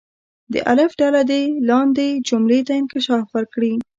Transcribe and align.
د 0.53 0.55
الف 0.71 0.91
ډله 1.01 1.21
دې 1.31 1.43
لاندې 1.69 2.07
جملې 2.27 2.59
ته 2.67 2.73
انکشاف 2.81 3.25
ورکړي. 3.35 3.73